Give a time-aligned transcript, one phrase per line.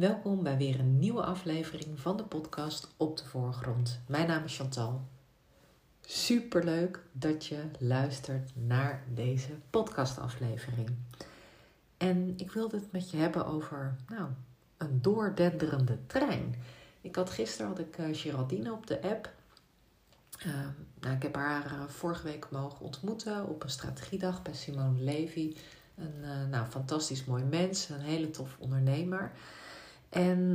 [0.00, 4.00] Welkom bij weer een nieuwe aflevering van de podcast Op de Voorgrond.
[4.06, 5.00] Mijn naam is Chantal.
[6.00, 10.90] Superleuk dat je luistert naar deze podcastaflevering.
[11.96, 14.28] En ik wilde het met je hebben over nou,
[14.76, 16.54] een doordenderende trein.
[17.00, 19.32] Ik had gisteren had ik uh, Geraldine op de app.
[20.46, 20.54] Uh,
[21.00, 25.56] nou, ik heb haar uh, vorige week mogen ontmoeten op een strategiedag bij Simone Levy.
[25.96, 29.32] Een uh, nou, fantastisch mooi mens, een hele tof ondernemer.
[30.10, 30.52] En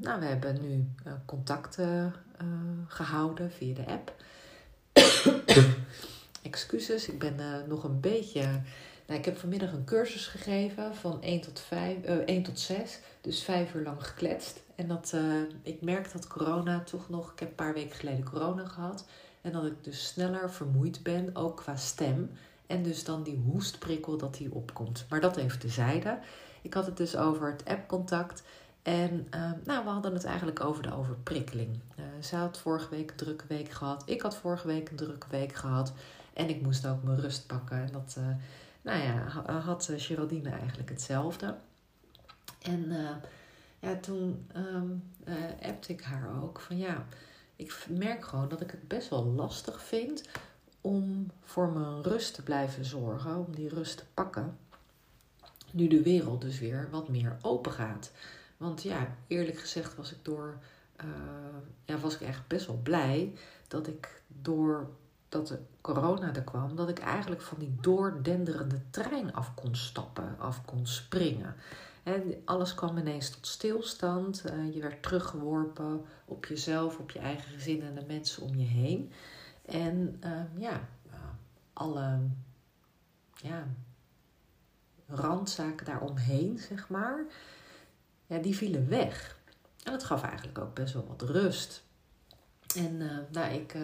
[0.00, 0.88] nou, we hebben nu
[1.24, 2.14] contacten
[2.88, 4.14] gehouden via de app.
[6.42, 8.60] Excuses, ik ben nog een beetje
[9.06, 12.98] nou, ik heb vanmiddag een cursus gegeven van 1 tot, 5, uh, 1 tot 6.
[13.20, 14.62] Dus vijf uur lang gekletst.
[14.74, 17.32] En dat, uh, ik merk dat corona toch nog...
[17.32, 19.06] Ik heb een paar weken geleden corona gehad.
[19.40, 22.30] En dat ik dus sneller vermoeid ben, ook qua stem.
[22.66, 25.06] En dus dan die hoestprikkel dat die opkomt.
[25.08, 26.18] Maar dat even tezijde.
[26.62, 28.42] Ik had het dus over het appcontact.
[28.86, 31.80] En uh, nou, we hadden het eigenlijk over de overprikkeling.
[31.98, 34.02] Uh, zij had vorige week een drukke week gehad.
[34.06, 35.92] Ik had vorige week een drukke week gehad.
[36.32, 37.76] En ik moest ook mijn rust pakken.
[37.76, 38.16] En dat...
[38.18, 38.24] Uh,
[38.82, 41.54] nou ja, had Geraldine eigenlijk hetzelfde.
[42.62, 42.92] En
[43.78, 45.02] ja, toen um,
[45.62, 47.04] appte ik haar ook van ja,
[47.56, 50.22] ik merk gewoon dat ik het best wel lastig vind
[50.80, 54.56] om voor mijn rust te blijven zorgen, om die rust te pakken.
[55.70, 58.10] Nu de wereld dus weer wat meer open gaat.
[58.56, 60.58] Want ja, eerlijk gezegd was ik door,
[61.04, 61.06] uh,
[61.84, 63.32] ja, was ik echt best wel blij
[63.68, 64.90] dat ik door
[65.28, 70.36] dat de corona er kwam, dat ik eigenlijk van die doordenderende trein af kon stappen,
[70.38, 71.54] af kon springen.
[72.02, 74.44] En alles kwam ineens tot stilstand.
[74.46, 78.64] Uh, je werd teruggeworpen op jezelf, op je eigen gezin en de mensen om je
[78.64, 79.12] heen.
[79.64, 80.88] En uh, ja,
[81.72, 82.18] alle
[83.34, 83.66] ja,
[85.06, 87.24] randzaken daaromheen, zeg maar,
[88.26, 89.38] ja, die vielen weg.
[89.82, 91.84] En dat gaf eigenlijk ook best wel wat rust.
[92.76, 93.76] En uh, nou, ik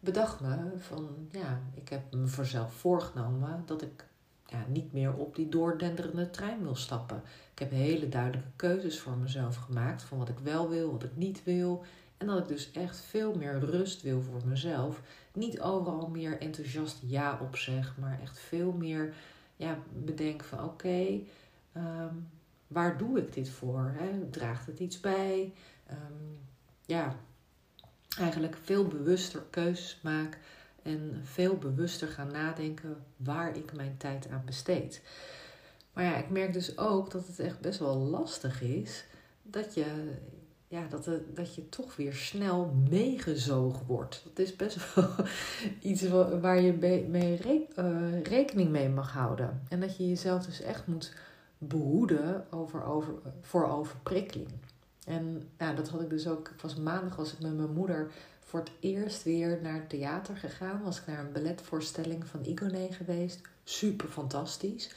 [0.00, 4.04] bedacht me van ja, ik heb me voor zelf voorgenomen dat ik
[4.46, 7.22] ja, niet meer op die doordenderende trein wil stappen.
[7.52, 11.16] Ik heb hele duidelijke keuzes voor mezelf gemaakt van wat ik wel wil, wat ik
[11.16, 11.84] niet wil.
[12.16, 15.00] En dat ik dus echt veel meer rust wil voor mezelf.
[15.32, 19.14] Niet overal meer enthousiast ja op zeg, maar echt veel meer
[19.56, 21.20] ja, bedenk van oké,
[21.76, 22.28] um,
[22.66, 23.94] waar doe ik dit voor?
[23.96, 24.30] Hè?
[24.30, 25.52] Draagt het iets bij?
[25.90, 26.38] Um,
[26.86, 27.16] ja,
[28.18, 30.38] eigenlijk veel bewuster keuzes maak
[30.82, 35.02] en veel bewuster gaan nadenken waar ik mijn tijd aan besteed.
[35.92, 39.04] Maar ja, ik merk dus ook dat het echt best wel lastig is
[39.42, 40.12] dat je,
[40.68, 44.22] ja, dat, het, dat je toch weer snel meegezogen wordt.
[44.24, 45.10] Dat is best wel
[45.80, 46.08] iets
[46.40, 46.72] waar je
[47.08, 49.62] mee uh, rekening mee mag houden.
[49.68, 51.12] En dat je jezelf dus echt moet
[51.68, 54.50] behoeden over, over, voor overprikkeling.
[55.04, 56.48] En ja, dat had ik dus ook.
[56.48, 58.10] Ik was maandag was ik met mijn moeder
[58.44, 60.82] voor het eerst weer naar het theater gegaan.
[60.82, 63.40] Was ik naar een balletvoorstelling van Igone geweest.
[63.64, 64.94] Super fantastisch.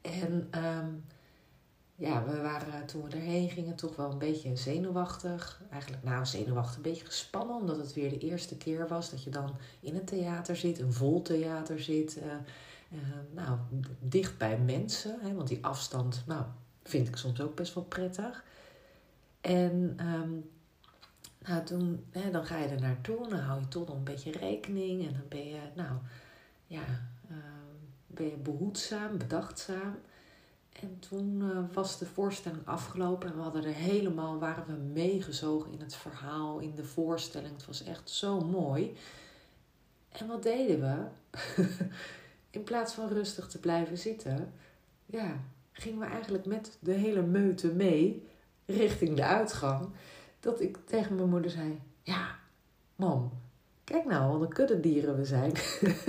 [0.00, 1.04] En um,
[1.94, 5.62] ja, we waren toen we erheen gingen toch wel een beetje zenuwachtig.
[5.70, 7.56] Eigenlijk nou zenuwachtig, een beetje gespannen.
[7.56, 10.78] Omdat het weer de eerste keer was dat je dan in een theater zit.
[10.78, 12.16] Een vol theater zit.
[12.16, 12.22] Uh,
[12.92, 12.98] uh,
[13.30, 13.58] nou,
[13.98, 15.20] dicht bij mensen.
[15.20, 16.44] Hè, want die afstand, nou,
[16.82, 18.44] vind ik soms ook best wel prettig.
[19.40, 20.50] En um,
[21.46, 25.06] nou, toen, hè, dan ga je er naartoe, dan hou je nog een beetje rekening
[25.06, 25.96] en dan ben je, nou,
[26.66, 26.84] ja,
[27.30, 27.36] uh,
[28.06, 29.98] ben je behoedzaam, bedachtzaam.
[30.72, 35.72] En toen uh, was de voorstelling afgelopen en we hadden er helemaal, waren we meegezogen
[35.72, 37.52] in het verhaal, in de voorstelling.
[37.52, 38.96] Het was echt zo mooi.
[40.12, 41.06] En wat deden we?
[42.52, 44.52] in plaats van rustig te blijven zitten,
[45.06, 45.40] ja,
[45.72, 48.28] gingen we eigenlijk met de hele meute mee
[48.66, 49.88] richting de uitgang.
[50.40, 52.38] Dat ik tegen mijn moeder zei: Ja,
[52.96, 53.30] mam,
[53.84, 55.52] kijk nou, wat een kudde dieren we zijn.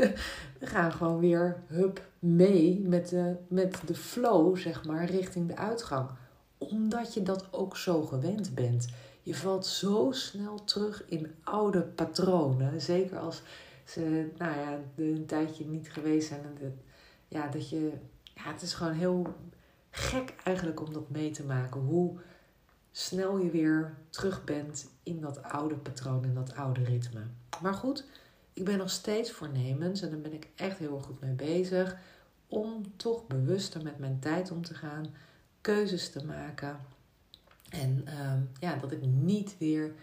[0.60, 5.56] we gaan gewoon weer hup mee met de, met de flow, zeg maar, richting de
[5.56, 6.10] uitgang.
[6.58, 8.88] Omdat je dat ook zo gewend bent.
[9.22, 12.82] Je valt zo snel terug in oude patronen.
[12.82, 13.42] Zeker als
[13.86, 16.44] ze, nou ja, een tijdje niet geweest zijn.
[16.44, 16.72] En de,
[17.28, 17.92] ja, dat je,
[18.24, 19.36] ja, het is gewoon heel
[19.90, 21.82] gek eigenlijk om dat mee te maken.
[21.82, 22.20] Hoe
[22.92, 27.22] snel je weer terug bent in dat oude patroon, in dat oude ritme.
[27.62, 28.06] Maar goed,
[28.54, 31.98] ik ben nog steeds voornemens en daar ben ik echt heel goed mee bezig.
[32.48, 35.06] Om toch bewuster met mijn tijd om te gaan,
[35.62, 36.80] keuzes te maken.
[37.70, 39.94] En uh, ja, dat ik niet weer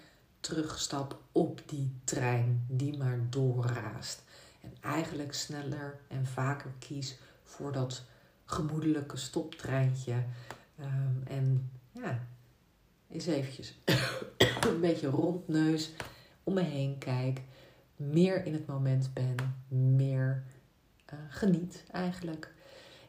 [0.40, 4.22] terugstap op die trein die maar doorraast.
[4.60, 8.04] En eigenlijk sneller en vaker kies voor dat
[8.44, 10.24] gemoedelijke stoptreintje.
[10.80, 12.18] Um, en ja,
[13.08, 13.74] eens eventjes
[14.68, 15.90] een beetje rondneus,
[16.44, 17.40] om me heen kijk,
[17.96, 19.36] meer in het moment ben,
[19.68, 20.42] meer
[21.12, 22.52] uh, geniet eigenlijk.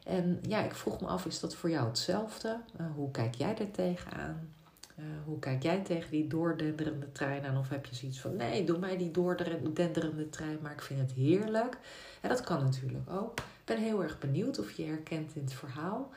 [0.04, 2.60] En ja, ik vroeg me af, is dat voor jou hetzelfde?
[2.80, 4.52] Uh, hoe kijk jij er tegenaan?
[4.98, 7.58] Uh, hoe kijk jij tegen die doordenderende trein aan?
[7.58, 11.12] Of heb je zoiets van, nee, doe mij die doordenderende trein, maar ik vind het
[11.12, 11.78] heerlijk.
[12.20, 13.38] En dat kan natuurlijk ook.
[13.38, 16.10] Ik ben heel erg benieuwd of je herkent in het verhaal.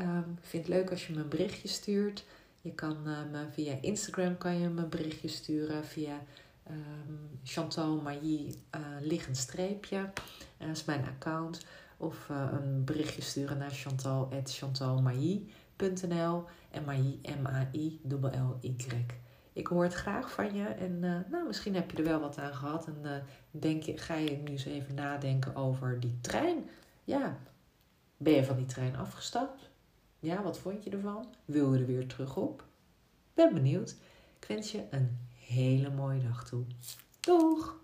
[0.00, 2.24] Um, ik vind het leuk als je me een berichtje stuurt.
[2.60, 5.84] Je kan uh, me via Instagram kan je me een berichtje sturen.
[5.84, 6.22] Via
[6.70, 10.10] um, Chantal Mailly uh, streepje.
[10.58, 11.66] Dat is mijn account.
[11.96, 13.70] Of een berichtje sturen naar
[15.82, 19.06] en Mailly, M-A-I-L-L-Y.
[19.52, 22.38] Ik hoor het graag van je en uh, nou, misschien heb je er wel wat
[22.38, 22.86] aan gehad.
[22.86, 23.10] En uh,
[23.50, 26.68] denk je, ga je nu eens even nadenken over die trein.
[27.04, 27.38] Ja,
[28.16, 29.70] ben je van die trein afgestapt?
[30.18, 31.26] Ja, wat vond je ervan?
[31.44, 32.64] Wil je er weer terug op?
[33.34, 33.96] Ben benieuwd.
[34.40, 36.64] Ik wens je een hele mooie dag toe.
[37.20, 37.80] Doeg!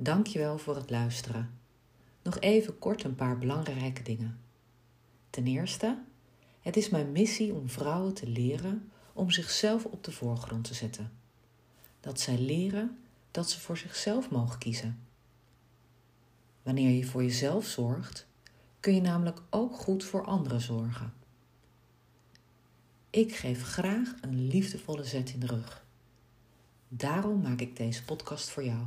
[0.00, 1.58] Dankjewel voor het luisteren.
[2.22, 4.40] Nog even kort een paar belangrijke dingen.
[5.30, 6.02] Ten eerste,
[6.60, 11.12] het is mijn missie om vrouwen te leren om zichzelf op de voorgrond te zetten.
[12.00, 12.98] Dat zij leren
[13.30, 15.00] dat ze voor zichzelf mogen kiezen.
[16.62, 18.26] Wanneer je voor jezelf zorgt,
[18.80, 21.12] kun je namelijk ook goed voor anderen zorgen.
[23.10, 25.84] Ik geef graag een liefdevolle zet in de rug.
[26.88, 28.86] Daarom maak ik deze podcast voor jou.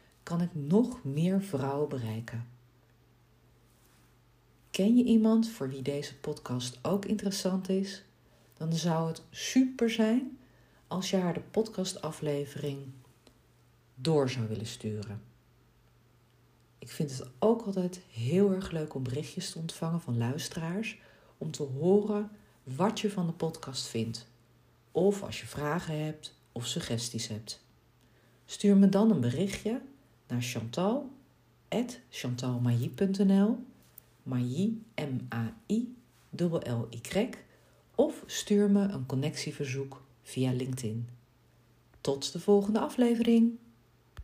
[0.31, 2.47] kan ik nog meer vrouwen bereiken.
[4.69, 8.03] Ken je iemand voor wie deze podcast ook interessant is?
[8.57, 10.37] Dan zou het super zijn
[10.87, 12.77] als je haar de podcastaflevering
[13.95, 15.21] door zou willen sturen.
[16.79, 20.99] Ik vind het ook altijd heel erg leuk om berichtjes te ontvangen van luisteraars
[21.37, 22.31] om te horen
[22.63, 24.27] wat je van de podcast vindt.
[24.91, 27.63] Of als je vragen hebt of suggesties hebt.
[28.45, 29.81] Stuur me dan een berichtje
[30.31, 31.11] naar Chantal,
[32.09, 33.57] chantalmailly.nl,
[34.23, 35.95] Mailly, M-A-I,
[36.37, 37.29] L-Y,
[37.95, 41.07] of stuur me een connectieverzoek via LinkedIn.
[42.01, 43.57] Tot de volgende aflevering!